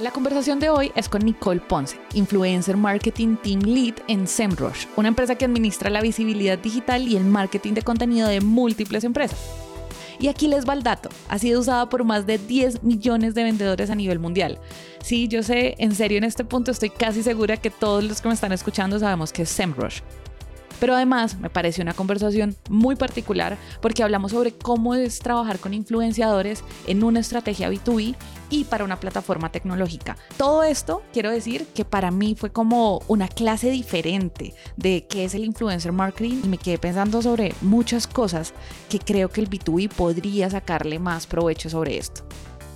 [0.00, 5.06] La conversación de hoy es con Nicole Ponce, Influencer Marketing Team Lead en SEMrush, una
[5.06, 9.38] empresa que administra la visibilidad digital y el marketing de contenido de múltiples empresas.
[10.18, 13.44] Y aquí les va el dato, ha sido usada por más de 10 millones de
[13.44, 14.58] vendedores a nivel mundial.
[15.00, 18.26] Sí, yo sé, en serio en este punto estoy casi segura que todos los que
[18.26, 20.00] me están escuchando sabemos que es SEMrush.
[20.80, 25.74] Pero además me parece una conversación muy particular porque hablamos sobre cómo es trabajar con
[25.74, 28.14] influenciadores en una estrategia B2B
[28.50, 30.16] y para una plataforma tecnológica.
[30.36, 35.34] Todo esto quiero decir que para mí fue como una clase diferente de qué es
[35.34, 38.54] el influencer marketing y me quedé pensando sobre muchas cosas
[38.88, 42.24] que creo que el B2B podría sacarle más provecho sobre esto.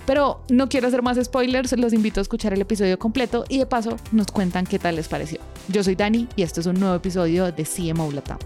[0.09, 3.67] Pero no quiero hacer más spoilers, los invito a escuchar el episodio completo y de
[3.67, 5.39] paso nos cuentan qué tal les pareció.
[5.67, 8.39] Yo soy Dani y este es un nuevo episodio de CMO Latam.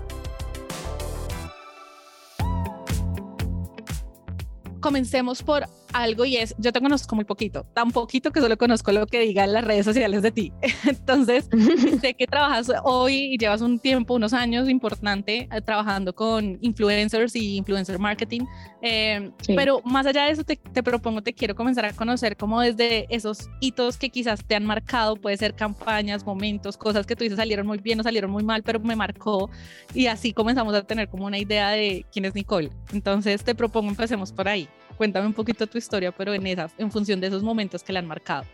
[4.81, 5.63] Comencemos por
[5.93, 9.19] algo y es, yo te conozco muy poquito, tan poquito que solo conozco lo que
[9.19, 10.53] digan las redes sociales de ti.
[10.87, 11.49] Entonces,
[12.01, 17.35] sé que trabajas hoy y llevas un tiempo, unos años importante eh, trabajando con influencers
[17.35, 18.41] y influencer marketing,
[18.81, 22.61] eh, pero más allá de eso te, te, propongo, te quiero comenzar a conocer como
[22.61, 27.23] desde esos hitos que quizás te han marcado, puede ser campañas, momentos, cosas que tú
[27.23, 29.49] dices salieron muy bien o salieron muy mal, pero me marcó
[29.93, 32.71] y así comenzamos a tener como una idea de quién es Nicole.
[32.91, 34.67] Entonces, te propongo empecemos por ahí.
[34.97, 37.99] Cuéntame un poquito tu historia, pero en esa, en función de esos momentos que le
[37.99, 38.45] han marcado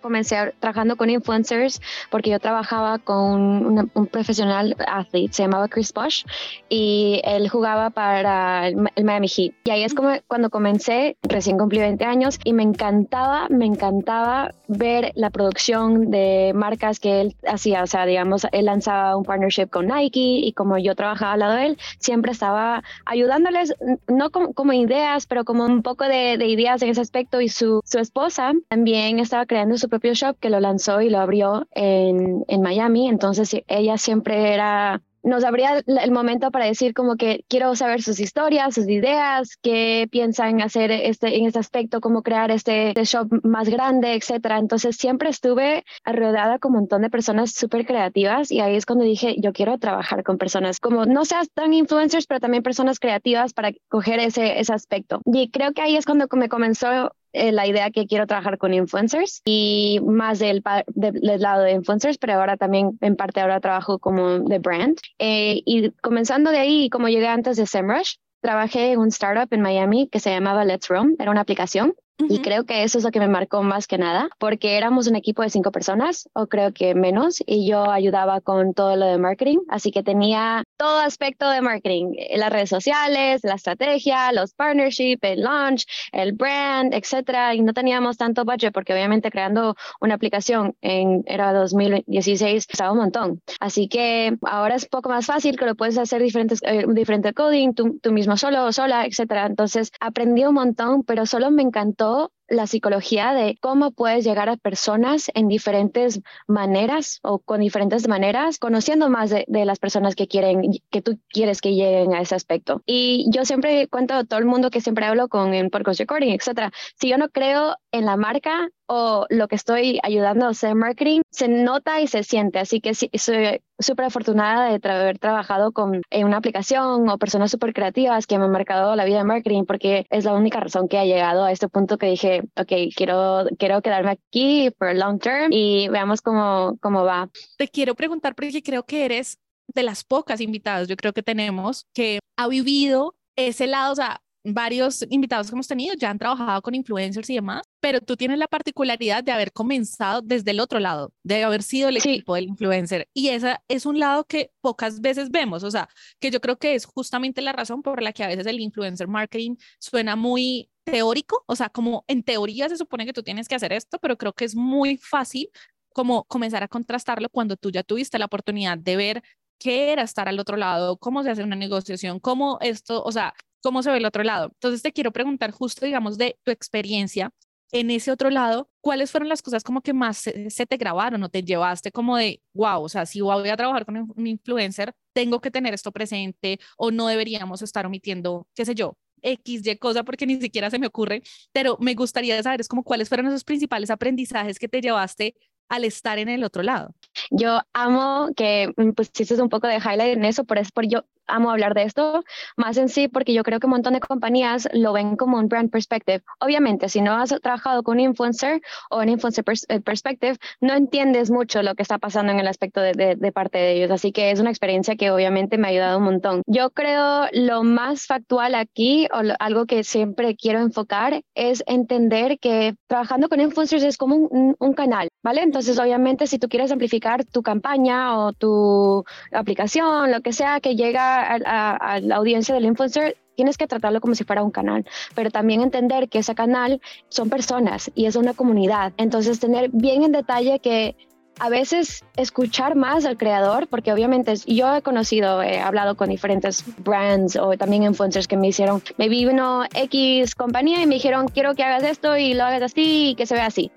[0.00, 6.24] comencé trabajando con influencers porque yo trabajaba con un profesional athlete, se llamaba Chris Bosch,
[6.68, 9.54] y él jugaba para el, Miami Heat.
[9.64, 14.52] Y ahí es como cuando comencé, recién cumplí 20 años, y me encantaba, me encantaba
[14.68, 17.82] ver la producción de marcas que él hacía.
[17.82, 21.54] O sea, digamos, él lanzaba un partnership con Nike y como yo trabajaba al lado
[21.54, 23.74] de él, siempre estaba ayudándoles,
[24.06, 27.40] no como, como ideas, pero como un poco de, de, ideas en ese aspecto.
[27.40, 31.18] Y su, su esposa también estaba creando su propio shop que lo lanzó y lo
[31.18, 33.08] abrió en, en Miami.
[33.08, 38.20] Entonces ella siempre era nos abría el momento para decir como que quiero saber sus
[38.20, 43.28] historias, sus ideas, qué piensan hacer este, en este aspecto, cómo crear este, este shop
[43.42, 44.58] más grande, etcétera.
[44.58, 49.04] Entonces siempre estuve rodeada con un montón de personas súper creativas y ahí es cuando
[49.04, 53.52] dije, yo quiero trabajar con personas como no seas tan influencers, pero también personas creativas
[53.52, 55.20] para coger ese, ese aspecto.
[55.24, 58.74] Y creo que ahí es cuando me comenzó eh, la idea que quiero trabajar con
[58.74, 60.62] influencers y más del,
[60.94, 64.98] lado de influencers, pero ahora también en parte ahora trabajo como de brand.
[65.18, 69.60] Eh, y comenzando de ahí, como llegué antes de SEMrush, trabajé en un startup en
[69.60, 73.10] Miami que se llamaba Let's Roam, era una aplicación y creo que eso es lo
[73.10, 76.72] que me marcó más que nada, porque éramos un equipo de cinco personas, o creo
[76.72, 81.48] que menos, y yo ayudaba con todo lo de marketing, así que tenía todo aspecto
[81.48, 87.62] de marketing, las redes sociales, la estrategia, los partnerships, el launch, el brand, etcétera, y
[87.62, 93.42] no teníamos tanto budget porque obviamente creando una aplicación en era 2016 estaba un montón.
[93.60, 97.74] Así que ahora es poco más fácil que lo puedes hacer diferentes eh, diferente coding,
[97.74, 99.46] tú, tú mismo solo o sola, etcétera.
[99.46, 102.07] Entonces aprendí un montón, pero solo me encantó
[102.48, 108.58] la psicología de cómo puedes llegar a personas en diferentes maneras o con diferentes maneras,
[108.58, 112.82] conociendo más de, las personas que quieren, que tú quieres que lleguen a ese aspecto.
[112.86, 116.32] Y yo siempre cuento a todo el mundo que siempre hablo con en podcast recording,
[116.32, 116.72] etcétera.
[116.98, 121.20] Si yo no creo en la marca o lo que estoy ayudando a hacer marketing,
[121.30, 122.58] se nota y se siente.
[122.58, 127.50] Así que sí, soy súper afortunada de haber trabajado con en una aplicación o personas
[127.50, 130.88] súper creativas que me han marcado la vida de marketing porque es la única razón
[130.88, 135.18] que ha llegado a este punto que dije, ok, quiero, quiero quedarme aquí por long
[135.20, 137.30] term y veamos cómo, cómo va.
[137.56, 139.38] Te quiero preguntar porque creo que eres
[139.74, 144.22] de las pocas invitadas, yo creo que tenemos, que ha vivido ese lado, o sea,
[144.54, 148.38] varios invitados que hemos tenido ya han trabajado con influencers y demás, pero tú tienes
[148.38, 152.44] la particularidad de haber comenzado desde el otro lado, de haber sido el equipo del
[152.48, 153.08] influencer.
[153.14, 155.88] Y esa es un lado que pocas veces vemos, o sea,
[156.20, 159.08] que yo creo que es justamente la razón por la que a veces el influencer
[159.08, 163.54] marketing suena muy teórico, o sea, como en teoría se supone que tú tienes que
[163.54, 165.50] hacer esto, pero creo que es muy fácil
[165.92, 169.22] como comenzar a contrastarlo cuando tú ya tuviste la oportunidad de ver
[169.58, 173.34] qué era estar al otro lado, cómo se hace una negociación, cómo esto, o sea,
[173.62, 174.50] cómo se ve el otro lado.
[174.54, 177.32] Entonces te quiero preguntar justo, digamos, de tu experiencia
[177.72, 181.28] en ese otro lado, ¿cuáles fueron las cosas como que más se, te grabaron o
[181.28, 185.40] te llevaste como de, wow, o sea, si voy a trabajar con un influencer, tengo
[185.40, 190.04] que tener esto presente o no deberíamos estar omitiendo, qué sé yo, X, Y cosa
[190.04, 191.22] porque ni siquiera se me ocurre,
[191.52, 195.34] pero me gustaría saber es como cuáles fueron esos principales aprendizajes que te llevaste
[195.68, 196.94] al estar en el otro lado.
[197.30, 200.86] Yo amo que mm, pues hiciste un poco de highlight en eso, por eso por
[200.86, 202.24] yo amo hablar de esto,
[202.56, 205.48] más en sí porque yo creo que un montón de compañías lo ven como un
[205.48, 206.22] brand perspective.
[206.40, 208.60] Obviamente, si no has trabajado con un influencer
[208.90, 212.80] o un influencer eh, perspective, no entiendes mucho lo que está pasando en el aspecto
[212.80, 213.90] de, de, parte de ellos.
[213.90, 216.42] Así que es una experiencia que obviamente me ha ayudado un montón.
[216.46, 222.74] Yo creo lo más factual aquí o algo que siempre quiero enfocar es entender que
[222.86, 225.42] trabajando con influencers es como un, un canal, ¿vale?
[225.42, 230.76] Entonces, obviamente, si tú quieres amplificar tu campaña o tu aplicación, lo que sea que
[230.76, 234.84] llega a, la audiencia del influencer, tienes que tratarlo como si fuera un canal,
[235.14, 238.92] pero también entender que ese canal son personas y es una comunidad.
[238.96, 240.96] Entonces, tener bien en detalle que
[241.38, 246.64] a veces escuchar más al creador, porque obviamente yo he conocido, he hablado con diferentes
[246.78, 251.54] brands o también influencers que me hicieron, me vino X compañía y me dijeron, quiero
[251.54, 253.70] que hagas esto y lo hagas así y que se vea así.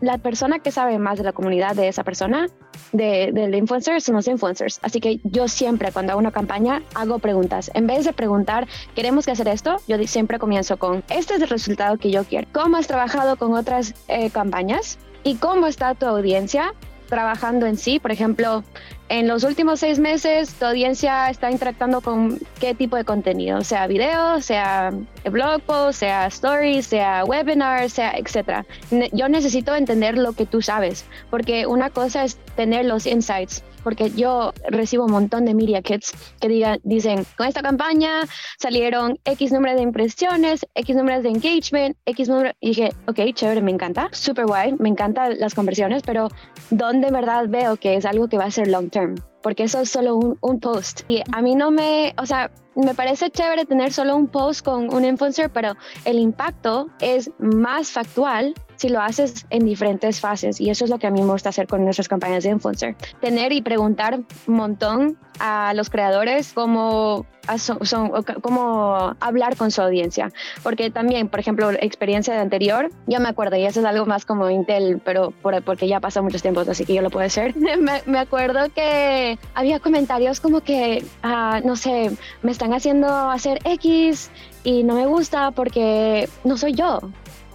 [0.00, 2.48] la persona que sabe más de la comunidad de esa persona
[2.92, 4.80] de, del influencer son los influencers.
[4.82, 7.70] Así que yo siempre cuando hago una campaña hago preguntas.
[7.74, 9.76] En vez de preguntar, ¿queremos que hacer esto?
[9.86, 12.48] Yo siempre comienzo con, este es el resultado que yo quiero.
[12.52, 14.98] ¿Cómo has trabajado con otras eh, campañas?
[15.22, 16.72] ¿Y cómo está tu audiencia?
[17.10, 17.98] Trabajando en sí.
[17.98, 18.64] Por ejemplo,
[19.10, 23.86] en los últimos seis meses, tu audiencia está interactuando con qué tipo de contenido, sea
[23.86, 24.92] video, sea
[25.30, 28.64] blog post, sea stories, sea webinar, sea etcétera.
[29.12, 34.10] Yo necesito entender lo que tú sabes, porque una cosa es tener los insights porque
[34.10, 38.22] yo recibo un montón de media kits que diga, dicen, con esta campaña
[38.58, 42.52] salieron X número de impresiones, X números de engagement, X número...
[42.60, 46.28] Y dije, ok, chévere, me encanta, super guay, me encantan las conversiones, pero
[46.70, 49.16] ¿dónde en verdad veo que es algo que va a ser long term?
[49.42, 51.02] Porque eso es solo un, un post.
[51.08, 54.92] Y a mí no me, o sea, me parece chévere tener solo un post con
[54.92, 55.74] un influencer, pero
[56.04, 60.98] el impacto es más factual si lo haces en diferentes fases y eso es lo
[60.98, 62.96] que a mí me gusta hacer con nuestras campañas de influencer.
[63.20, 68.10] Tener y preguntar un montón a los creadores cómo, son,
[68.40, 70.32] cómo hablar con su audiencia.
[70.62, 74.24] Porque también, por ejemplo, experiencia de anterior, yo me acuerdo, y eso es algo más
[74.24, 75.32] como Intel, pero
[75.64, 77.54] porque ya pasó muchos tiempos, así que yo lo puedo hacer.
[77.56, 82.10] me, me acuerdo que había comentarios como que, ah, no sé,
[82.42, 84.30] me están haciendo hacer X
[84.64, 87.00] y no me gusta porque no soy yo.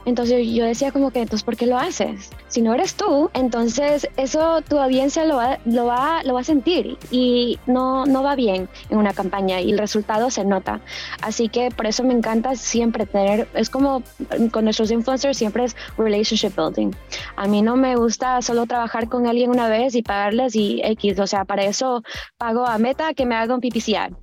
[0.05, 2.29] Entonces yo decía como que, entonces, ¿por qué lo haces?
[2.47, 6.43] Si no eres tú, entonces eso tu audiencia lo va, lo va, lo va a
[6.43, 10.79] sentir y no, no va bien en una campaña y el resultado se nota.
[11.21, 14.03] Así que por eso me encanta siempre tener, es como
[14.51, 16.91] con nuestros influencers siempre es relationship building.
[17.35, 21.19] A mí no me gusta solo trabajar con alguien una vez y pagarles y X,
[21.19, 22.03] o sea, para eso
[22.37, 24.15] pago a Meta que me haga un PPCR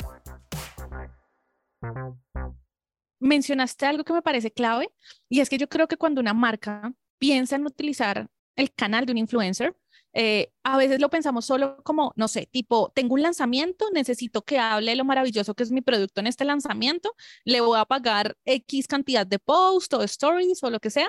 [3.23, 4.90] mencionaste algo que me parece clave
[5.29, 9.12] y es que yo creo que cuando una marca piensa en utilizar el canal de
[9.12, 9.76] un influencer,
[10.12, 14.58] eh, a veces lo pensamos solo como, no sé, tipo, tengo un lanzamiento, necesito que
[14.58, 17.14] hable lo maravilloso que es mi producto en este lanzamiento,
[17.44, 21.08] le voy a pagar X cantidad de posts o stories o lo que sea,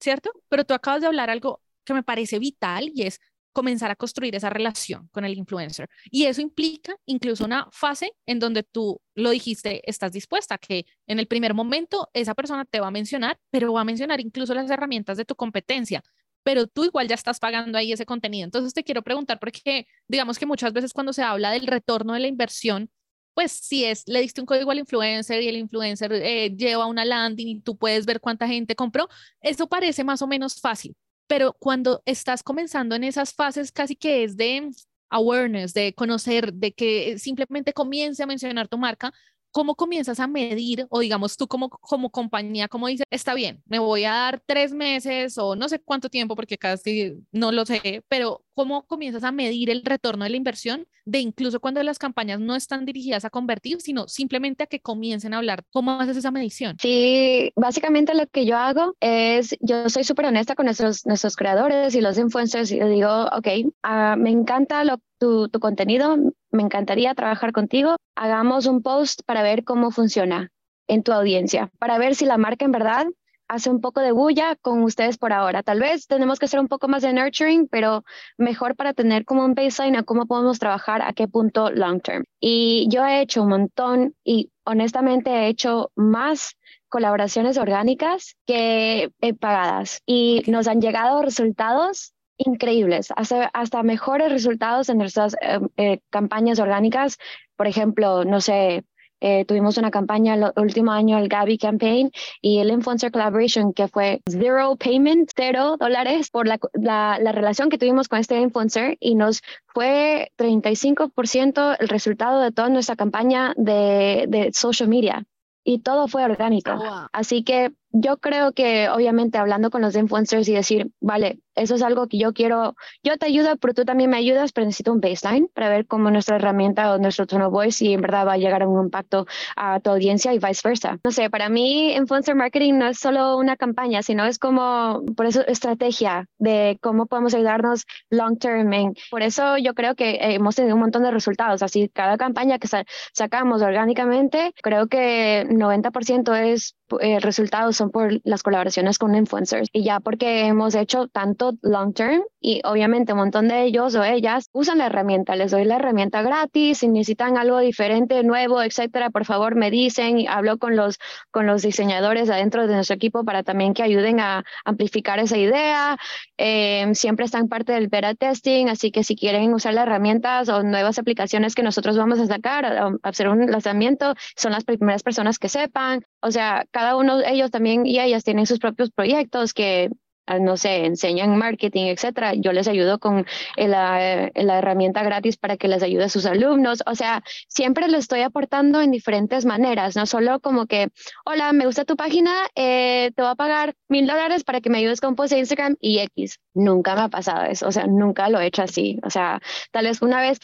[0.00, 0.32] ¿cierto?
[0.48, 3.20] Pero tú acabas de hablar algo que me parece vital y es
[3.52, 5.88] comenzar a construir esa relación con el influencer.
[6.10, 11.18] Y eso implica incluso una fase en donde tú lo dijiste, estás dispuesta, que en
[11.18, 14.70] el primer momento esa persona te va a mencionar, pero va a mencionar incluso las
[14.70, 16.02] herramientas de tu competencia,
[16.42, 18.44] pero tú igual ya estás pagando ahí ese contenido.
[18.44, 22.20] Entonces te quiero preguntar, porque digamos que muchas veces cuando se habla del retorno de
[22.20, 22.90] la inversión,
[23.34, 27.04] pues si es, le diste un código al influencer y el influencer eh, lleva una
[27.04, 29.08] landing y tú puedes ver cuánta gente compró,
[29.40, 30.94] eso parece más o menos fácil
[31.32, 34.68] pero cuando estás comenzando en esas fases casi que es de
[35.08, 39.14] awareness, de conocer, de que simplemente comience a mencionar tu marca,
[39.52, 43.78] ¿cómo comienzas a medir o digamos tú como, como compañía, cómo dices, está bien, me
[43.78, 48.02] voy a dar tres meses o no sé cuánto tiempo porque casi no lo sé,
[48.08, 52.40] pero cómo comienzas a medir el retorno de la inversión de incluso cuando las campañas
[52.40, 55.64] no están dirigidas a convertir, sino simplemente a que comiencen a hablar?
[55.70, 56.76] ¿Cómo haces esa medición?
[56.80, 61.94] Sí, básicamente lo que yo hago es, yo soy súper honesta con nuestros, nuestros creadores
[61.94, 63.48] y los influencers y les digo, ok,
[63.84, 66.16] uh, me encanta lo, tu, tu contenido,
[66.52, 67.96] me encantaría trabajar contigo.
[68.14, 70.50] Hagamos un post para ver cómo funciona
[70.86, 73.06] en tu audiencia, para ver si la marca en verdad
[73.48, 75.62] hace un poco de bulla con ustedes por ahora.
[75.62, 78.02] Tal vez tenemos que hacer un poco más de nurturing, pero
[78.38, 82.24] mejor para tener como un baseline a cómo podemos trabajar, a qué punto long term.
[82.40, 86.56] Y yo he hecho un montón y honestamente he hecho más
[86.88, 94.98] colaboraciones orgánicas que pagadas y nos han llegado resultados increíbles, hasta, hasta mejores resultados en
[94.98, 97.18] nuestras eh, eh, campañas orgánicas.
[97.56, 98.84] Por ejemplo, no sé,
[99.20, 103.86] eh, tuvimos una campaña el último año, el Gabi Campaign, y el Influencer Collaboration, que
[103.86, 108.96] fue zero payment, cero dólares por la, la, la relación que tuvimos con este influencer
[108.98, 115.24] y nos fue 35% el resultado de toda nuestra campaña de, de social media
[115.64, 116.72] y todo fue orgánico.
[117.12, 121.82] Así que yo creo que obviamente hablando con los influencers y decir, vale, eso es
[121.82, 125.00] algo que yo quiero, yo te ayudo, pero tú también me ayudas, pero necesito un
[125.00, 128.38] baseline para ver cómo nuestra herramienta o nuestro tono voice y en verdad va a
[128.38, 130.98] llegar a un impacto a tu audiencia y viceversa.
[131.04, 135.26] No sé, para mí influencer marketing no es solo una campaña, sino es como, por
[135.26, 138.94] eso, estrategia de cómo podemos ayudarnos long term.
[139.10, 141.62] por eso yo creo que hemos tenido un montón de resultados.
[141.62, 142.68] Así, cada campaña que
[143.12, 149.68] sacamos orgánicamente, creo que 90% es eh, resultados son por las colaboraciones con influencers.
[149.72, 154.02] Y ya porque hemos hecho tanto long term y obviamente un montón de ellos o
[154.02, 159.10] ellas usan la herramienta, les doy la herramienta gratis, si necesitan algo diferente, nuevo, etcétera,
[159.10, 160.98] por favor me dicen, y hablo con los,
[161.30, 165.96] con los diseñadores adentro de nuestro equipo para también que ayuden a amplificar esa idea,
[166.36, 170.62] em, siempre están parte del beta testing, así que si quieren usar las herramientas o
[170.62, 175.38] nuevas aplicaciones que nosotros vamos a sacar, a hacer un lanzamiento, son las primeras personas
[175.38, 179.90] que sepan, o sea, cada uno ellos también y ellas tienen sus propios proyectos que
[180.24, 183.26] Ah, no sé, enseñan marketing, etcétera, yo les ayudo con
[183.56, 186.84] la, la, herramienta gratis para que les ayude a sus alumnos.
[186.86, 190.90] O sea, siempre les estoy aportando en diferentes maneras, no solo como que,
[191.24, 194.78] hola, me gusta tu página, eh, te voy a pagar mil dólares para que me
[194.78, 196.38] ayudes con post de Instagram y X.
[196.54, 199.00] Nunca me ha pasado eso, o sea, nunca lo he hecho así.
[199.02, 199.40] O sea,
[199.72, 200.38] tal vez una vez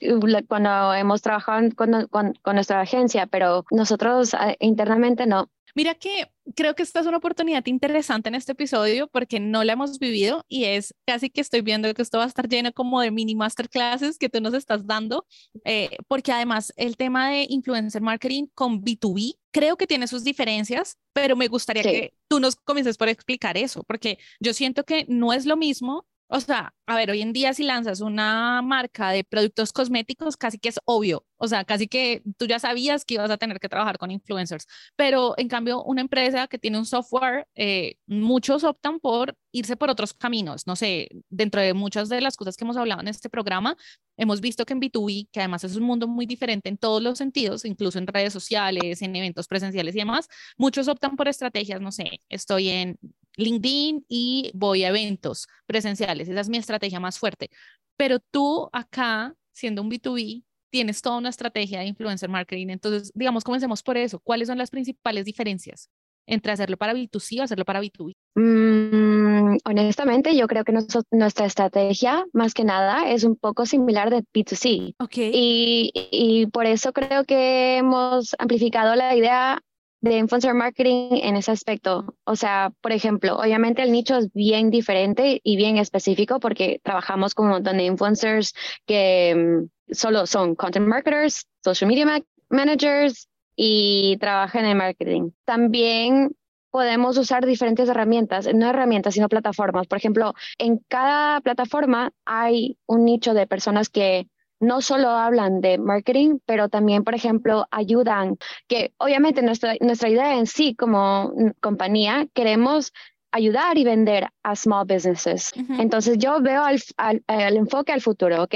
[0.48, 5.48] cuando hemos trabajado con, con, con nuestra agencia, pero nosotros ah, internamente no.
[5.74, 9.74] Mira que creo que esta es una oportunidad interesante en este episodio porque no la
[9.74, 13.00] hemos vivido y es casi que estoy viendo que esto va a estar lleno como
[13.00, 15.26] de mini masterclasses que tú nos estás dando,
[15.64, 20.96] eh, porque además el tema de influencer marketing con B2B creo que tiene sus diferencias,
[21.12, 25.32] pero me gustaría que tú nos comiences por explicar eso, porque yo siento que no
[25.32, 29.24] es lo mismo o sea, a ver, hoy en día si lanzas una marca de
[29.24, 33.30] productos cosméticos, casi que es obvio, o sea, casi que tú ya sabías que ibas
[33.30, 37.46] a tener que trabajar con influencers, pero en cambio una empresa que tiene un software,
[37.54, 42.36] eh, muchos optan por irse por otros caminos, no sé, dentro de muchas de las
[42.36, 43.76] cosas que hemos hablado en este programa,
[44.18, 47.16] hemos visto que en B2B, que además es un mundo muy diferente en todos los
[47.16, 51.90] sentidos, incluso en redes sociales, en eventos presenciales y demás, muchos optan por estrategias, no
[51.90, 52.98] sé, estoy en
[53.38, 56.28] LinkedIn y voy a eventos presenciales.
[56.28, 57.50] Esa es mi estrategia más fuerte.
[57.96, 62.68] Pero tú acá, siendo un B2B, tienes toda una estrategia de influencer marketing.
[62.68, 64.20] Entonces, digamos, comencemos por eso.
[64.20, 65.88] ¿Cuáles son las principales diferencias
[66.26, 68.14] entre hacerlo para B2C o hacerlo para B2B?
[68.34, 70.74] Mm, honestamente, yo creo que
[71.10, 74.94] nuestra estrategia, más que nada, es un poco similar de B2C.
[74.98, 75.30] Okay.
[75.32, 79.62] Y, y por eso creo que hemos amplificado la idea
[80.00, 82.14] de influencer marketing en ese aspecto.
[82.24, 87.34] O sea, por ejemplo, obviamente el nicho es bien diferente y bien específico porque trabajamos
[87.34, 88.54] con un montón de influencers
[88.86, 95.30] que mm, solo son content marketers, social media managers y trabajan en marketing.
[95.44, 96.30] También
[96.70, 99.86] podemos usar diferentes herramientas, no herramientas, sino plataformas.
[99.86, 104.28] Por ejemplo, en cada plataforma hay un nicho de personas que
[104.60, 110.34] no solo hablan de marketing, pero también, por ejemplo, ayudan, que obviamente nuestra, nuestra idea
[110.36, 112.92] en sí como compañía, queremos
[113.30, 115.52] ayudar y vender a small businesses.
[115.78, 118.54] Entonces yo veo el enfoque al futuro, ok,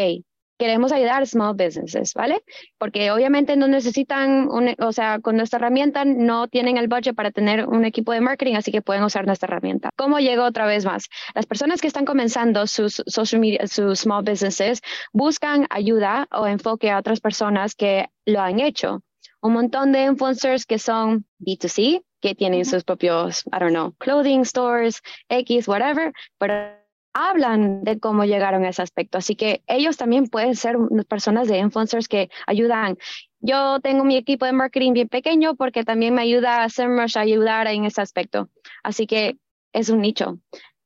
[0.58, 2.42] queremos ayudar a small businesses, ¿vale?
[2.78, 7.30] Porque obviamente no necesitan, un, o sea, con nuestra herramienta no tienen el budget para
[7.30, 9.90] tener un equipo de marketing, así que pueden usar nuestra herramienta.
[9.96, 11.08] ¿Cómo llego otra vez más?
[11.34, 14.80] Las personas que están comenzando sus social media, sus small businesses,
[15.12, 19.02] buscan ayuda o enfoque a otras personas que lo han hecho.
[19.40, 24.44] Un montón de influencers que son B2C, que tienen sus propios, I don't know, clothing
[24.44, 26.81] stores, X, whatever, pero
[27.14, 29.18] hablan de cómo llegaron a ese aspecto.
[29.18, 30.76] Así que ellos también pueden ser
[31.08, 32.98] personas de influencers que ayudan.
[33.40, 37.20] Yo tengo mi equipo de marketing bien pequeño porque también me ayuda a hacer a
[37.20, 38.48] ayudar en ese aspecto.
[38.82, 39.36] Así que
[39.72, 40.38] es un nicho.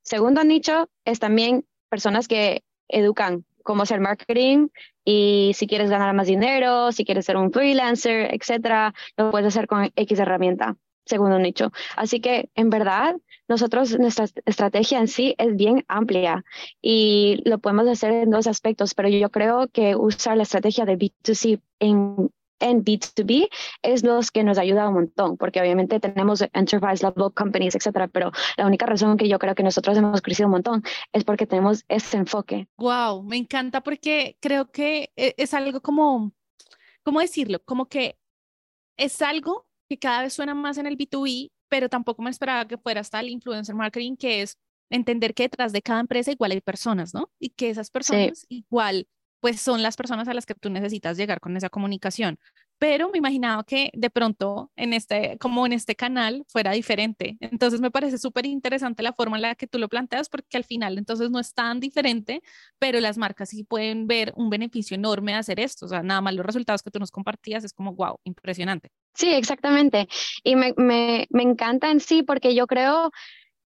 [0.03, 4.69] Segundo nicho es también personas que educan cómo hacer marketing
[5.05, 9.67] y si quieres ganar más dinero, si quieres ser un freelancer, etcétera, lo puedes hacer
[9.67, 11.73] con X herramienta segundo nicho.
[11.97, 13.17] Así que en verdad,
[13.49, 16.45] nosotros, nuestra estrategia en sí es bien amplia
[16.83, 20.99] y lo podemos hacer en dos aspectos, pero yo creo que usar la estrategia de
[20.99, 23.49] B2C en, en B2B
[23.83, 28.33] es lo que nos ayuda un montón, porque obviamente tenemos enterprise level companies, etcétera, pero
[28.57, 30.83] la única razón que yo creo que nosotros hemos crecido un montón
[31.13, 32.69] es porque tenemos ese enfoque.
[32.77, 36.33] Wow, me encanta porque creo que e, es algo como,
[37.05, 37.63] ¿cómo decirlo?
[37.65, 38.19] Como que
[38.97, 42.79] es algo que cada vez suena más en el B2B, pero tampoco me esperaba que
[42.79, 44.59] fuera hasta el influencer marketing, que es
[44.91, 47.31] entender que detrás de cada empresa igual hay personas, ¿no?
[47.39, 49.07] Y que esas personas igual
[49.41, 52.39] pues son las personas a las que tú necesitas llegar con esa comunicación.
[52.79, 57.37] Pero me imaginaba que de pronto en este, como en este canal, fuera diferente.
[57.41, 60.65] Entonces me parece súper interesante la forma en la que tú lo planteas, porque al
[60.65, 62.43] final entonces no es tan diferente,
[62.79, 65.87] pero las marcas sí pueden ver un beneficio enorme de hacer esto.
[65.87, 68.91] O sea, nada más los resultados que tú nos compartías es como, wow, impresionante.
[69.17, 70.09] Sí, exactamente.
[70.45, 73.11] Y me, me, me encanta en sí porque yo creo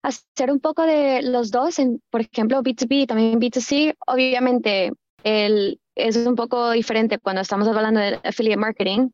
[0.03, 4.91] hacer un poco de los dos, en, por ejemplo, B2B y también B2C, obviamente
[5.23, 9.09] el, es un poco diferente cuando estamos hablando de affiliate marketing,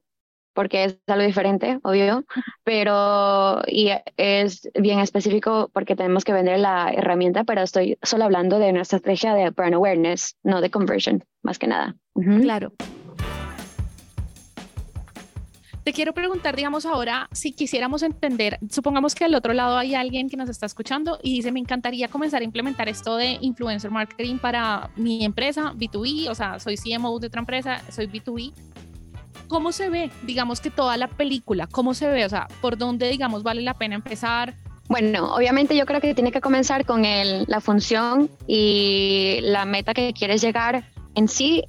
[0.54, 2.26] porque es algo diferente, obvio,
[2.64, 8.60] pero y es bien específico porque tenemos que vender la herramienta, pero estoy solo hablando
[8.60, 11.96] de una estrategia de brand awareness, no de conversion, más que nada.
[12.42, 12.74] Claro.
[15.84, 20.30] Te quiero preguntar, digamos ahora, si quisiéramos entender, supongamos que al otro lado hay alguien
[20.30, 24.38] que nos está escuchando y dice, me encantaría comenzar a implementar esto de influencer marketing
[24.38, 28.54] para mi empresa, B2B, o sea, soy CMO de otra empresa, soy B2B.
[29.50, 33.10] ¿Cómo se ve, digamos que toda la película, cómo se ve, o sea, por dónde,
[33.10, 34.56] digamos, vale la pena empezar?
[34.88, 39.94] Bueno, obviamente yo creo que tiene que comenzar con el, la función y la meta
[39.94, 40.86] que quieres llegar
[41.16, 41.66] en sí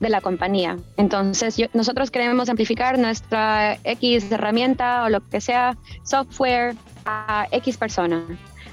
[0.00, 0.78] de la compañía.
[0.96, 8.24] Entonces, nosotros queremos amplificar nuestra X herramienta o lo que sea, software a X persona.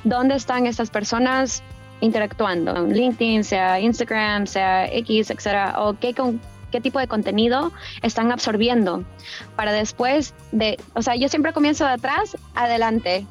[0.04, 1.64] ¿Dónde están estas personas
[2.02, 2.86] interactuando?
[2.86, 6.40] LinkedIn, sea Instagram, sea X, etcétera, o qué, con,
[6.72, 7.72] qué tipo de contenido
[8.04, 9.04] están absorbiendo
[9.56, 13.26] para después de, o sea, yo siempre comienzo de atrás, adelante,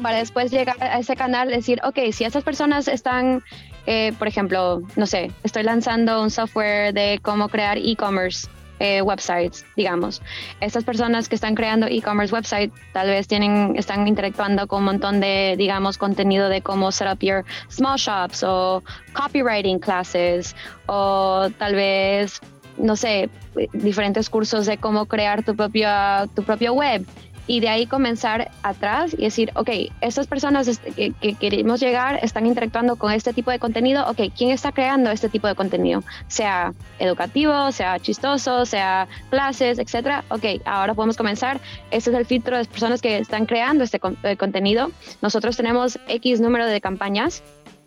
[0.00, 3.42] para después llegar a ese canal decir, ok, si estas personas están
[3.86, 8.48] eh, por ejemplo, no sé, estoy lanzando un software de cómo crear e-commerce
[8.80, 10.22] eh, websites, digamos.
[10.60, 15.20] Estas personas que están creando e-commerce websites tal vez tienen, están interactuando con un montón
[15.20, 18.82] de, digamos, contenido de cómo set up your small shops o
[19.12, 20.56] copywriting classes
[20.86, 22.40] o tal vez,
[22.78, 23.28] no sé,
[23.74, 27.04] diferentes cursos de cómo crear tu propia, tu propia web
[27.46, 29.70] y de ahí comenzar atrás y decir, ok,
[30.00, 34.72] estas personas que, queremos llegar están interactuando con este tipo de contenido, ok, ¿quién está
[34.72, 36.02] creando este tipo de contenido?
[36.28, 40.24] Sea educativo, sea chistoso, sea clases, etcétera.
[40.28, 41.60] Ok, ahora podemos comenzar.
[41.90, 44.90] Este es el filtro de las personas que están creando este eh, contenido.
[45.22, 47.42] Nosotros tenemos X número de campañas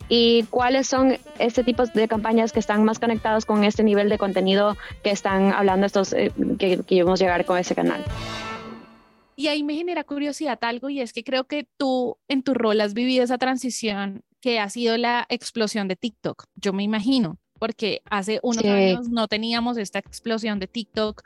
[0.10, 4.18] y cuáles son este tipo de campañas que están más conectados con este nivel de
[4.18, 8.04] contenido que están hablando estos eh, que, que queremos llegar con ese canal.
[9.36, 12.82] Y ahí me genera curiosidad algo y es que creo que tú en tu rol
[12.82, 16.46] has vivido esa transición que ha sido la explosión de TikTok.
[16.56, 21.24] Yo me imagino, porque hace unos años no teníamos esta explosión de TikTok,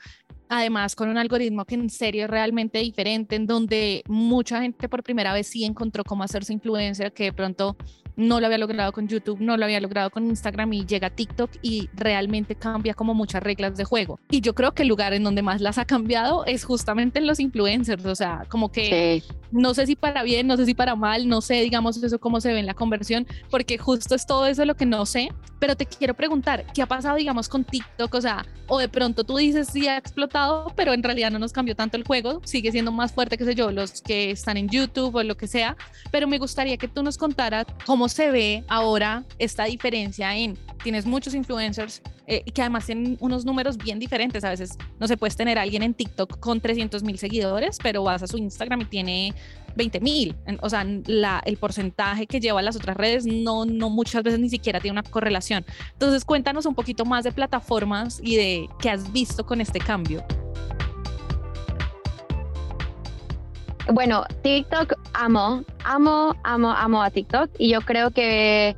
[0.50, 5.04] además con un algoritmo que en serio es realmente diferente, en donde mucha gente por
[5.04, 7.78] primera vez sí encontró cómo hacerse influencer, que de pronto
[8.18, 11.52] no lo había logrado con YouTube, no lo había logrado con Instagram y llega TikTok
[11.62, 14.20] y realmente cambia como muchas reglas de juego.
[14.30, 17.28] Y yo creo que el lugar en donde más las ha cambiado es justamente en
[17.28, 20.96] los influencers, o sea, como que no sé si para bien, no sé si para
[20.96, 24.48] mal, no sé, digamos, eso cómo se ve en la conversión, porque justo es todo
[24.48, 25.30] eso lo que no sé,
[25.60, 28.14] pero te quiero preguntar, ¿qué ha pasado, digamos, con TikTok?
[28.16, 30.37] O sea, o de pronto tú dices sí ha explotado,
[30.76, 33.56] pero en realidad no nos cambió tanto el juego, sigue siendo más fuerte, que sé
[33.56, 35.76] yo, los que están en YouTube o lo que sea,
[36.12, 41.06] pero me gustaría que tú nos contaras cómo se ve ahora esta diferencia en, tienes
[41.06, 44.43] muchos influencers eh, que además tienen unos números bien diferentes.
[44.43, 48.04] A veces no se puedes tener a alguien en TikTok con 300 mil seguidores, pero
[48.04, 49.34] vas a su Instagram y tiene
[49.78, 50.36] 20 mil.
[50.62, 54.50] O sea, la, el porcentaje que lleva las otras redes no, no muchas veces ni
[54.50, 55.66] siquiera tiene una correlación.
[55.94, 60.26] Entonces, cuéntanos un poquito más de plataformas y de qué has visto con este cambio.
[63.94, 68.76] Bueno, TikTok amo, amo, amo, amo a TikTok y yo creo que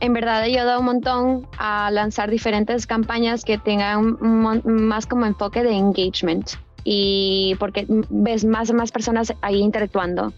[0.00, 5.62] en verdad he ayudado un montón a lanzar diferentes campañas que tengan más como enfoque
[5.62, 10.32] de engagement y porque ves más y más personas ahí interactuando.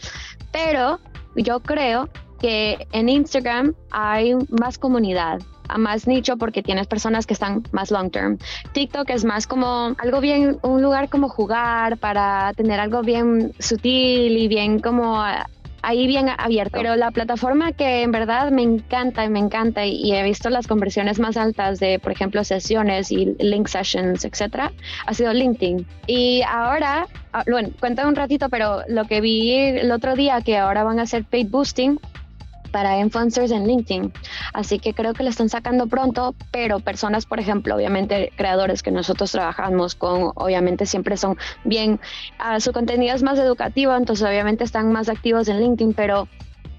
[0.52, 0.98] Pero
[1.36, 2.08] yo creo
[2.40, 7.90] que en Instagram hay más comunidad a más nicho porque tienes personas que están más
[7.90, 8.38] long term.
[8.72, 14.36] TikTok es más como algo bien, un lugar como jugar para tener algo bien sutil
[14.36, 15.22] y bien como
[15.82, 16.78] ahí bien abierto.
[16.78, 20.66] Pero la plataforma que en verdad me encanta y me encanta y he visto las
[20.66, 24.72] conversiones más altas de, por ejemplo, sesiones y link sessions, etcétera,
[25.06, 25.86] ha sido LinkedIn.
[26.06, 30.56] Y ahora, ah, bueno, cuenta un ratito, pero lo que vi el otro día que
[30.56, 31.98] ahora van a hacer paid boosting
[32.72, 34.12] para influencers en LinkedIn.
[34.52, 38.90] Así que creo que lo están sacando pronto, pero personas, por ejemplo, obviamente creadores que
[38.90, 42.00] nosotros trabajamos con, obviamente siempre son bien,
[42.40, 46.26] uh, su contenido es más educativo, entonces obviamente están más activos en LinkedIn, pero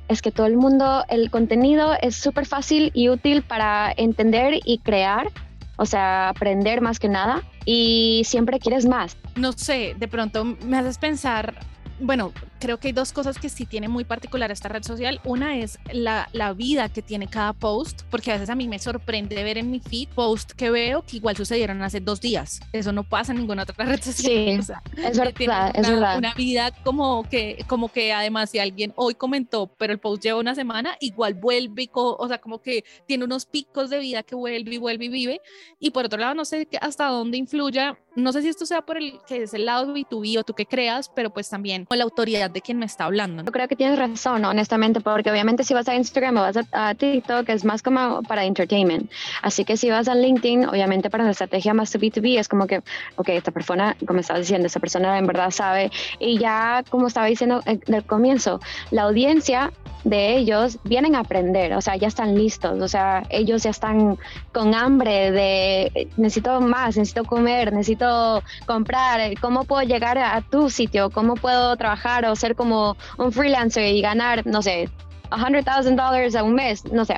[0.08, 4.80] es que todo el mundo, el contenido es súper fácil y útil para entender y
[4.80, 5.30] crear,
[5.78, 9.16] o sea, aprender más que nada, y siempre quieres más.
[9.36, 11.54] No sé, de pronto me haces pensar
[12.00, 15.20] bueno, creo que hay dos cosas que sí tiene muy particular esta red social.
[15.26, 18.80] Una es la, la, vida que tiene cada post, porque a veces a mí me
[18.80, 22.62] sorprende ver en mi feed post que veo que igual sucedieron hace dos días.
[22.72, 24.14] Eso no pasa en ninguna otra red social.
[24.32, 26.18] Sí, es verdad, es verdad.
[26.18, 30.40] Una vida como que, como que además si alguien hoy comentó, pero el post lleva
[30.40, 34.76] una semana, igual vuelve, o sea, como que tiene unos picos de vida que vuelve
[34.76, 35.42] y vuelve y vive.
[35.82, 38.98] Y por otro lado, no sé hasta dónde influya no sé si esto sea por
[38.98, 42.04] el que es el lado B2B o tú que creas, pero pues también con la
[42.04, 43.44] autoridad de quien me está hablando.
[43.44, 46.94] Yo creo que tienes razón, honestamente, porque obviamente si vas a Instagram o vas a,
[46.94, 49.12] TikTok es más como para entertainment.
[49.42, 52.84] Así que si vas a LinkedIn, obviamente para la estrategia más B2B es como que,
[53.16, 55.92] ok, esta persona, como estaba diciendo, esta persona en verdad sabe.
[56.20, 58.60] Y ya, como estaba diciendo del comienzo,
[58.92, 59.72] la audiencia
[60.04, 64.18] de ellos vienen a aprender, o sea, ya están listos, o sea, ellos ya están
[64.52, 71.10] con hambre de necesito más, necesito comer, necesito comprar, ¿cómo puedo llegar a tu sitio?
[71.10, 74.90] ¿Cómo puedo trabajar o ser como un freelancer y ganar, no sé,
[75.30, 77.16] $100,000 a un mes, no sé,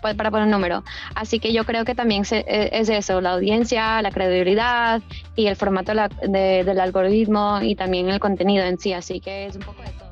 [0.00, 0.84] para poner un número.
[1.14, 5.02] Así que yo creo que también e, es eso, la audiencia, la credibilidad
[5.34, 5.92] y el formato
[6.22, 8.92] del algoritmo y también el contenido en sí.
[8.92, 10.08] Así que es un poco de todo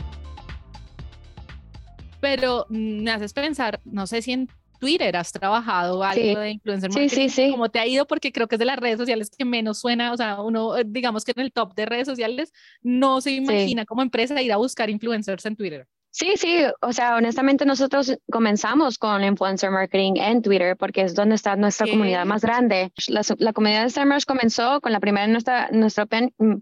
[2.19, 7.09] pero me haces pensar, no sé si en Twitter has trabajado algo de influencer marketing,
[7.09, 7.51] sí, sí, sí.
[7.51, 8.07] ¿cómo te ha ido?
[8.07, 10.85] Porque creo que es de las redes sociales que menos suena, o sea, uno, eh,
[10.87, 14.57] digamos que en el top de redes sociales no se imagina como empresa ir a
[14.57, 15.87] buscar influencers en Twitter.
[16.19, 21.35] Sí, sí, o sea, honestamente nosotros comenzamos con influencer marketing en Twitter porque es donde
[21.35, 22.91] está nuestra comunidad más grande.
[23.09, 26.07] La, comunidad de Starmers comenzó con la primera, nuestra, nuestra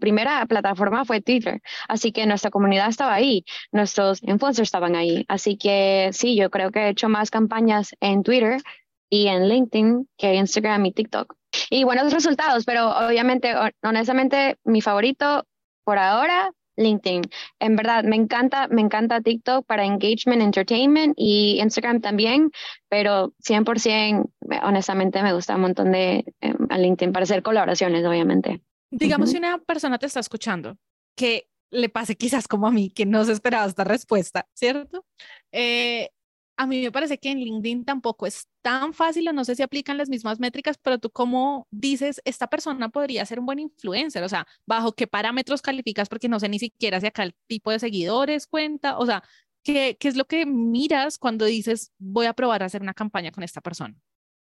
[0.01, 5.55] primera plataforma fue Twitter, así que nuestra comunidad estaba ahí, nuestros influencers estaban ahí, así
[5.55, 8.61] que sí, yo creo que he hecho más campañas en Twitter
[9.09, 11.33] y en LinkedIn que Instagram y TikTok.
[11.69, 15.47] Y buenos resultados, pero obviamente, honestamente, mi favorito
[15.85, 17.23] por ahora LinkedIn.
[17.59, 22.51] En verdad, me encanta, me encanta TikTok para engagement, entertainment y Instagram también,
[22.89, 24.29] pero 100%,
[24.63, 28.61] honestamente, me gusta un montón de em, LinkedIn para hacer colaboraciones, obviamente.
[28.91, 30.77] Digamos, si una persona te está escuchando
[31.15, 35.05] que le pase quizás como a mí, que no se esperaba esta respuesta, ¿cierto?
[35.51, 36.09] Eh,
[36.57, 39.63] a mí me parece que en LinkedIn tampoco es tan fácil o no sé si
[39.63, 44.23] aplican las mismas métricas, pero tú cómo dices, esta persona podría ser un buen influencer,
[44.23, 47.71] o sea, bajo qué parámetros calificas, porque no sé ni siquiera si acá el tipo
[47.71, 49.23] de seguidores cuenta, o sea,
[49.63, 53.31] ¿qué, qué es lo que miras cuando dices, voy a probar a hacer una campaña
[53.31, 53.95] con esta persona?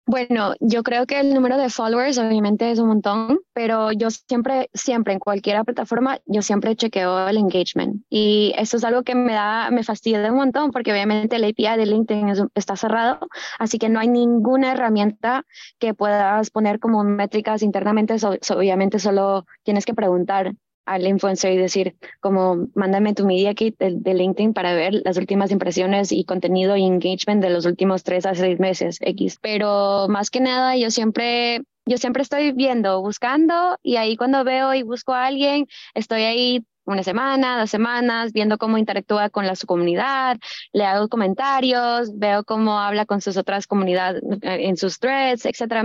[0.07, 4.69] Bueno, yo creo que el número de followers obviamente es un montón, pero yo siempre,
[4.75, 8.05] siempre en cualquier plataforma, yo siempre chequeo el engagement.
[8.11, 11.79] Y eso es algo que me da, me fastidia un montón porque obviamente el API
[11.79, 13.19] de LinkedIn está cerrado,
[13.59, 15.45] así que no hay ninguna herramienta
[15.79, 18.17] que puedas poner como métricas internamente.
[18.51, 20.53] obviamente solo tienes que preguntar
[20.87, 25.51] al influencer y decir, como, mándame tu media kit de, LinkedIn para ver las últimas
[25.51, 29.38] impresiones y contenido y engagement de los últimos tres a seis meses X.
[29.40, 34.75] Pero más que nada, yo siempre, yo siempre estoy viendo, buscando y ahí cuando veo
[34.75, 39.57] y busco a alguien, estoy ahí una semana, dos semanas, viendo cómo interactúa con la,
[39.57, 40.38] su comunidad,
[40.73, 45.83] le hago comentarios, veo cómo habla con sus otras comunidades eh, en sus threads, etcétera.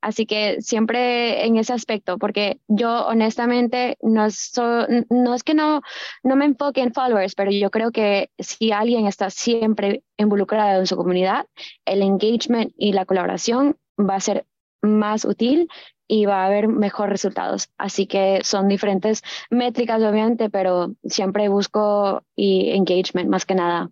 [0.00, 4.26] Así que siempre en ese aspecto, porque yo honestamente no,
[5.10, 5.82] no es que no,
[6.22, 10.86] no me enfoque en followers, pero yo creo que si alguien está siempre involucrado en
[10.86, 11.46] su comunidad,
[11.84, 14.46] el engagement y la colaboración va a ser
[14.82, 15.68] más útil
[16.08, 17.68] y va a haber mejores resultados.
[17.78, 23.90] Así que son diferentes métricas, obviamente, pero siempre busco y engagement más que nada.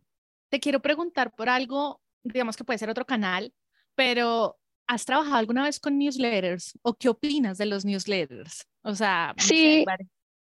[0.48, 3.52] Te quiero preguntar por algo, digamos que puede ser otro canal,
[3.94, 4.56] pero
[4.88, 8.66] ¿Has trabajado alguna vez con newsletters o qué opinas de los newsletters?
[8.82, 9.84] O sea, sí.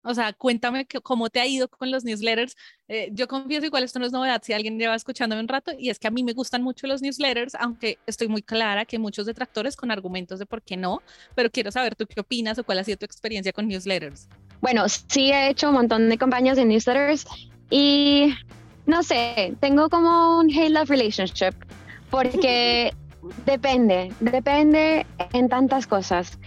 [0.03, 2.57] o sea, cuéntame cómo te ha ido con los newsletters.
[2.89, 5.91] Eh, yo confieso, igual esto no es novedad si alguien lleva escuchándome un rato, y
[5.91, 9.27] es que a mí me gustan mucho los newsletters, aunque estoy muy clara que muchos
[9.27, 11.03] detractores con argumentos de por qué no,
[11.37, 14.29] pero quiero saber tú qué opinas o cuál ha sido tu experiencia con newsletters.
[14.61, 17.27] Bueno, sí he hecho un montón de campañas de newsletters
[17.71, 18.35] y
[18.87, 21.55] no sé, tengo como un hate-love relationship
[22.11, 22.93] porque
[23.47, 26.39] Depende, depende en tantas cosas.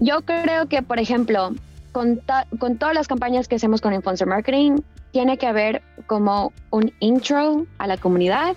[0.00, 1.52] Yo creo que, por ejemplo,
[1.92, 2.20] con,
[2.58, 7.66] con todas las campañas que hacemos con influencer marketing, tiene que haber como un intro
[7.78, 8.54] a la comunidad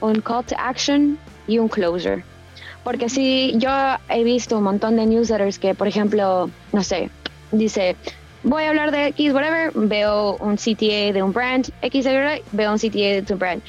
[0.00, 2.22] un call to action y un closer.
[2.84, 3.70] Porque si yo
[4.08, 7.10] he visto un montón de newsletters que, por ejemplo, no sé,
[7.52, 7.96] dice,
[8.42, 12.06] voy a hablar de X, whatever, veo un CTA de un brand, X,
[12.52, 13.62] veo un CTA de tu brand.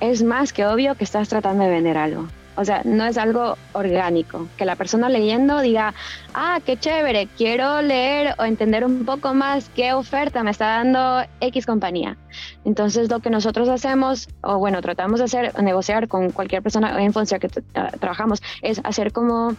[0.00, 2.28] Es más que obvio que estás tratando de vender algo.
[2.60, 4.46] O sea, no es algo orgánico.
[4.58, 5.94] Que la persona leyendo diga,
[6.34, 11.22] ah, qué chévere, quiero leer o entender un poco más qué oferta me está dando
[11.40, 12.18] X compañía.
[12.66, 17.06] Entonces, lo que nosotros hacemos, o bueno, tratamos de hacer, negociar con cualquier persona en
[17.06, 19.56] influencer que trabajamos, es hacer como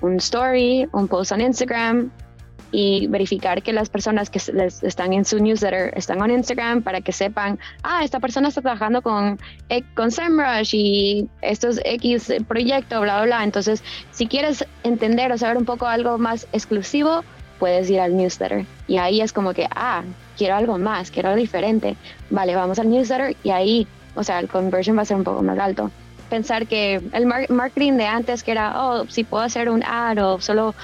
[0.00, 2.10] un story, un post en Instagram,
[2.72, 7.12] y verificar que las personas que están en su newsletter están en Instagram para que
[7.12, 9.38] sepan, ah, esta persona está trabajando con,
[9.94, 13.44] con SEMrush y estos X proyecto, bla, bla, bla.
[13.44, 17.24] Entonces, si quieres entender o saber un poco algo más exclusivo,
[17.58, 18.66] puedes ir al newsletter.
[18.88, 20.02] Y ahí es como que, ah,
[20.36, 21.96] quiero algo más, quiero algo diferente.
[22.30, 25.42] Vale, vamos al newsletter y ahí, o sea, el conversion va a ser un poco
[25.42, 25.90] más alto
[26.30, 30.40] pensar que el marketing de antes que era, oh, si puedo hacer un ad o
[30.40, 30.74] solo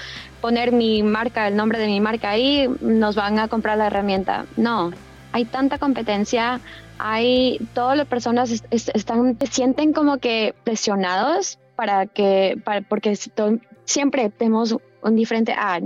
[0.41, 4.45] poner mi marca, el nombre de mi marca ahí, nos van a comprar la herramienta.
[4.55, 4.91] No,
[5.31, 6.59] hay tanta competencia,
[6.99, 13.17] hay todas las personas están sienten como que presionados para que para, porque
[13.85, 15.83] siempre tenemos un diferente ad,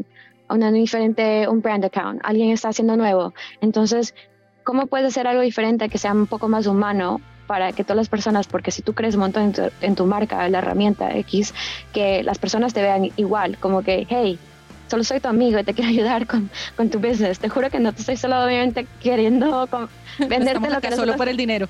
[0.50, 3.34] una diferente un brand account, alguien está haciendo nuevo.
[3.62, 4.16] Entonces,
[4.64, 7.22] ¿cómo puede ser algo diferente que sea un poco más humano
[7.52, 10.60] para que todas las personas, porque si tú crees un montón en tu, marca, la
[10.60, 11.54] herramienta X,
[11.92, 14.40] que las personas te vean igual, como que, hey,
[14.88, 17.40] solo soy tu amigo y te quiero ayudar con, con tu business.
[17.40, 19.68] Te juro que no te estoy solo obviamente queriendo
[20.30, 21.68] venderte lo que solo por el dinero.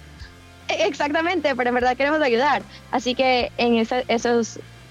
[0.68, 2.62] E, exactamente, pero en verdad queremos ayudar.
[2.92, 4.40] Así que en ese, eso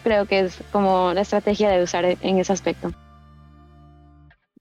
[0.03, 2.93] creo que es como la estrategia de usar en ese aspecto.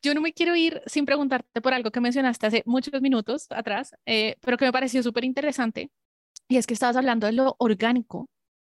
[0.03, 3.95] Yo no me quiero ir sin preguntarte por algo que mencionaste hace muchos minutos atrás,
[4.05, 5.89] eh, pero que me pareció súper interesante
[6.49, 8.29] y es que estabas hablando de lo orgánico,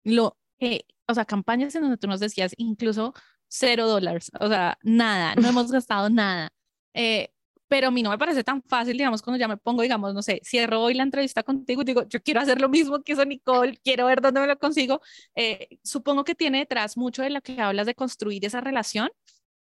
[0.05, 3.13] lo que, o sea, campañas en donde tú nos decías incluso
[3.49, 6.51] cero dólares, o sea, nada, no hemos gastado nada.
[6.95, 7.31] Eh,
[7.69, 10.23] pero a mí no me parece tan fácil, digamos, cuando ya me pongo, digamos, no
[10.23, 13.25] sé, cierro hoy la entrevista contigo y digo, yo quiero hacer lo mismo que hizo
[13.25, 15.01] Nicole, quiero ver dónde me lo consigo.
[15.35, 19.11] Eh, supongo que tiene detrás mucho de lo que hablas de construir esa relación,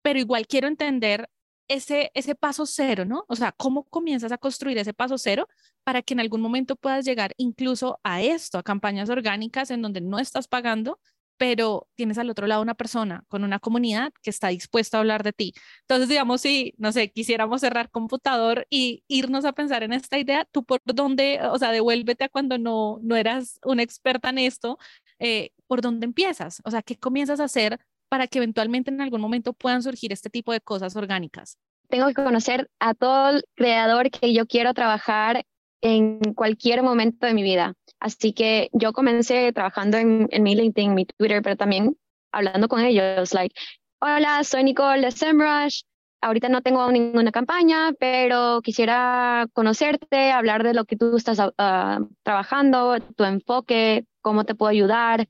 [0.04, 1.30] pero igual quiero entender
[1.68, 3.26] ese, ese paso cero, ¿no?
[3.28, 5.48] O sea, ¿cómo comienzas a construir ese paso cero
[5.84, 10.02] para que en algún momento puedas llegar incluso a esto, a campañas orgánicas en donde
[10.02, 11.00] no estás pagando,
[11.38, 15.24] pero tienes al otro lado una persona con una comunidad que está dispuesta a hablar
[15.24, 15.54] de ti.
[15.82, 20.46] Entonces, digamos, si, no sé, quisiéramos cerrar computador y irnos a pensar en esta idea,
[20.52, 24.78] tú por dónde, o sea, devuélvete a cuando no, no eras una experta en esto,
[25.20, 26.62] eh, ¿por dónde empiezas?
[26.66, 27.80] O sea, ¿qué comienzas a hacer
[28.16, 31.58] para que eventualmente en algún momento puedan surgir este tipo de cosas orgánicas?
[31.90, 35.44] Tengo que conocer a todo el creador que yo quiero trabajar
[35.82, 37.74] en cualquier momento de mi vida.
[38.00, 41.98] Así que yo comencé trabajando en, en mi LinkedIn, mi Twitter, pero también
[42.32, 43.54] hablando con ellos, like,
[44.00, 45.82] hola, soy Nicole de SEMrush,
[46.22, 52.00] ahorita no tengo ninguna campaña, pero quisiera conocerte, hablar de lo que tú estás ah,
[52.24, 55.28] trabajando, tu enfoque, cómo te puedo ayudar,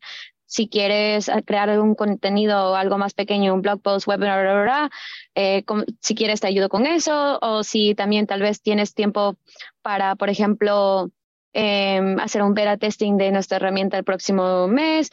[0.55, 4.89] si quieres eh, crear un contenido o algo más pequeño, un blog post, webinar,
[5.35, 5.65] eh,
[5.99, 9.35] si quieres te ayudo con eso, o si también tal vez tienes tiempo
[9.81, 11.11] para, por ejemplo,
[11.53, 15.11] em, hacer un beta testing de nuestra herramienta el próximo mes,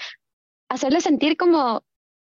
[0.69, 1.83] hacerle sentir como,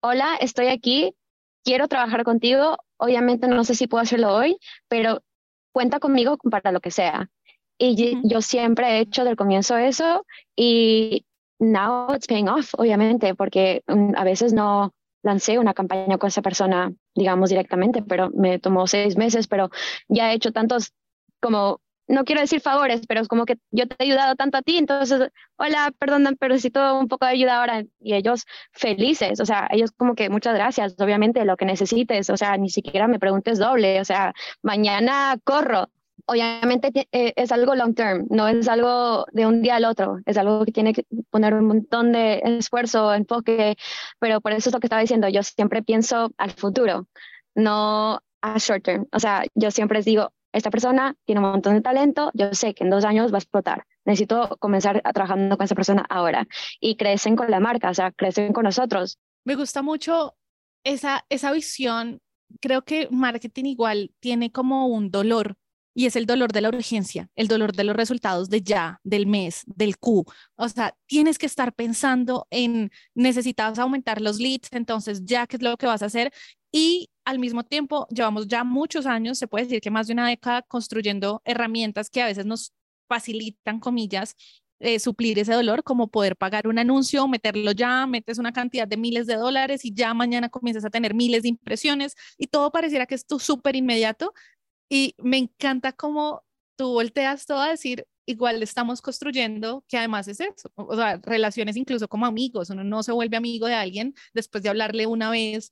[0.02, 1.16] hola, estoy aquí,
[1.64, 4.58] quiero trabajar contigo, obviamente no sé si puedo hacerlo hoy,
[4.90, 5.24] pero
[5.72, 7.30] cuenta conmigo para lo que sea.
[7.78, 11.26] Y yo siempre he hecho del comienzo eso y
[11.60, 14.94] now it's paying off, obviamente, porque mm, a veces no
[15.24, 19.70] lancé una campaña con esa persona, digamos, directamente, pero me tomó seis meses, pero
[20.08, 20.94] ya he hecho tantos
[21.42, 24.62] como no quiero decir favores, pero es como que yo te he ayudado tanto a
[24.62, 27.84] ti, entonces, hola, perdón, pero necesito un poco de ayuda ahora.
[28.00, 32.38] Y ellos felices, o sea, ellos como que muchas gracias, obviamente, lo que necesites, o
[32.38, 35.90] sea, ni siquiera me preguntes doble, o sea, mañana corro,
[36.28, 40.38] obviamente eh, es algo long term, no es algo de un día al otro, es
[40.38, 43.76] algo que tiene que poner un montón de esfuerzo, enfoque,
[44.20, 47.08] pero por eso es lo que estaba diciendo, yo siempre pienso al futuro,
[47.56, 49.08] no a short term.
[49.12, 52.84] O sea, yo siempre digo, esta persona tiene un montón de talento, yo sé que
[52.84, 56.48] en dos años va a explotar, necesito comenzar a trabajando con esa persona ahora
[56.80, 59.18] y crecen con la marca, o sea, crecen con nosotros.
[59.46, 60.36] Me gusta mucho
[60.84, 62.20] esa, esa visión.
[62.60, 65.56] Creo que marketing igual tiene como un dolor
[65.98, 69.26] y es el dolor de la urgencia, el dolor de los resultados de ya, del
[69.26, 70.26] mes, del Q.
[70.56, 75.64] O sea, tienes que estar pensando en necesitas aumentar los leads, entonces ya qué es
[75.64, 76.32] lo que vas a hacer
[76.72, 80.28] y al mismo tiempo llevamos ya muchos años, se puede decir que más de una
[80.28, 82.74] década construyendo herramientas que a veces nos
[83.08, 84.36] facilitan, comillas,
[84.80, 88.98] eh, suplir ese dolor, como poder pagar un anuncio, meterlo ya, metes una cantidad de
[88.98, 93.08] miles de dólares y ya mañana comienzas a tener miles de impresiones y todo pareciera
[93.08, 94.34] que es súper inmediato.
[94.90, 96.44] Y me encanta cómo
[96.78, 101.78] tú volteas todo a decir, igual estamos construyendo, que además es eso, o sea, relaciones
[101.78, 105.72] incluso como amigos, uno no se vuelve amigo de alguien después de hablarle una vez,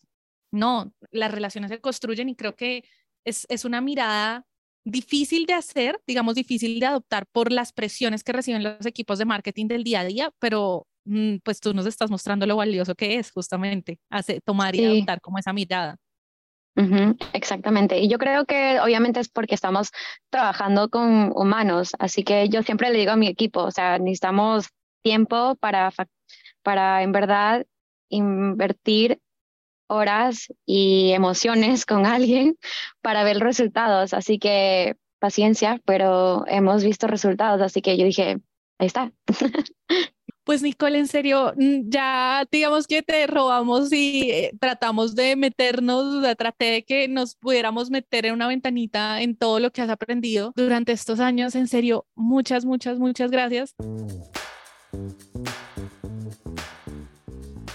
[0.51, 2.83] no, las relaciones se construyen y creo que
[3.25, 4.45] es, es una mirada
[4.85, 9.25] difícil de hacer, digamos, difícil de adoptar por las presiones que reciben los equipos de
[9.25, 13.15] marketing del día a día, pero mm, pues tú nos estás mostrando lo valioso que
[13.15, 15.97] es justamente hacer, tomar y adoptar como esa mirada.
[17.33, 17.99] Exactamente.
[17.99, 19.91] Y yo creo que obviamente es porque estamos
[20.29, 24.69] trabajando con humanos, así que yo siempre le digo a mi equipo, o sea, necesitamos
[25.01, 25.91] tiempo para,
[26.63, 27.65] para en verdad
[28.09, 29.19] invertir
[29.87, 32.57] horas y emociones con alguien
[33.01, 34.13] para ver resultados.
[34.13, 38.37] Así que paciencia, pero hemos visto resultados, así que yo dije,
[38.79, 39.11] ahí está.
[40.45, 46.23] Pues Nicole, en serio, mm, ya digamos que te robamos y eh, tratamos de meternos,
[46.37, 50.53] traté de que nos pudiéramos meter en una ventanita en todo lo que has aprendido
[50.55, 51.55] durante estos años.
[51.55, 53.73] En serio, muchas, muchas, muchas gracias.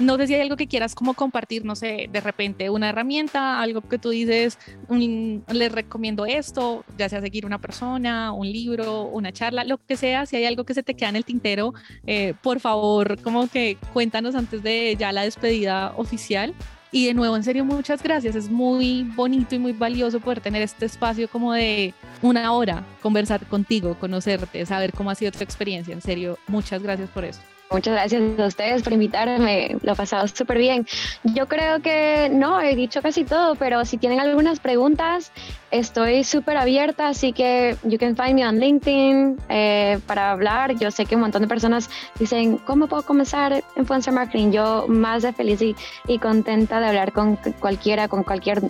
[0.00, 3.60] No sé si hay algo que quieras como compartir, no sé, de repente una herramienta,
[3.60, 4.58] algo que tú dices,
[4.88, 10.24] les recomiendo esto, ya sea seguir una persona, un libro, una charla, lo que sea,
[10.24, 11.74] si hay algo que se te queda en el tintero,
[12.06, 16.54] eh, por favor, como que cuéntanos antes de ya la despedida oficial.
[16.92, 18.34] Y de nuevo, en serio, muchas gracias.
[18.34, 23.46] Es muy bonito y muy valioso poder tener este espacio como de una hora, conversar
[23.46, 25.94] contigo, conocerte, saber cómo ha sido tu experiencia.
[25.94, 27.40] En serio, muchas gracias por eso.
[27.72, 30.88] Muchas gracias a ustedes por invitarme, lo he pasado súper bien.
[31.22, 35.30] Yo creo que no, he dicho casi todo, pero si tienen algunas preguntas,
[35.70, 40.76] estoy súper abierta, así que you can find me on LinkedIn eh, para hablar.
[40.80, 44.50] Yo sé que un montón de personas dicen, ¿cómo puedo comenzar influencer marketing?
[44.50, 48.62] Yo más de feliz y, contenta de hablar con cualquiera, con cualquier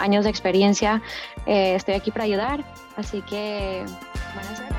[0.00, 1.00] años de experiencia.
[1.46, 2.64] Eh, estoy aquí para ayudar,
[2.96, 3.84] así que
[4.34, 4.77] buenas.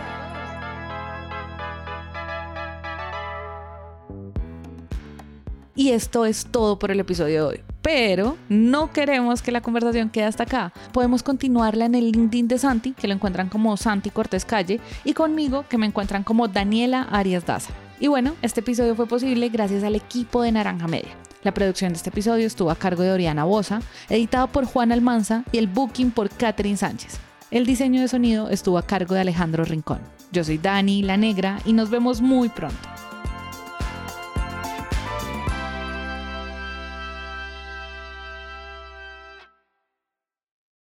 [5.80, 7.62] Y esto es todo por el episodio de hoy.
[7.82, 10.74] Pero no queremos que la conversación quede hasta acá.
[10.92, 15.14] Podemos continuarla en el LinkedIn de Santi, que lo encuentran como Santi Cortés Calle, y
[15.14, 17.72] conmigo, que me encuentran como Daniela Arias Daza.
[17.98, 21.16] Y bueno, este episodio fue posible gracias al equipo de Naranja Media.
[21.44, 25.46] La producción de este episodio estuvo a cargo de Oriana Bosa, editado por Juan Almanza
[25.54, 27.20] y el booking por Catherine Sánchez.
[27.52, 30.02] El diseño de sonido estuvo a cargo de Alejandro Rincón.
[30.34, 32.99] Yo soy Dani, la negra, y nos vemos muy pronto.